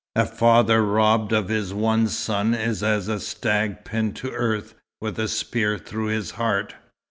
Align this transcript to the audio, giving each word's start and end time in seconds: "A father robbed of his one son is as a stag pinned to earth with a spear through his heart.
"A 0.15 0.25
father 0.25 0.83
robbed 0.83 1.31
of 1.31 1.49
his 1.49 1.75
one 1.75 2.07
son 2.07 2.55
is 2.55 2.81
as 2.81 3.07
a 3.07 3.19
stag 3.19 3.85
pinned 3.85 4.15
to 4.15 4.31
earth 4.31 4.73
with 4.99 5.19
a 5.19 5.27
spear 5.27 5.77
through 5.77 6.07
his 6.07 6.31
heart. 6.31 6.73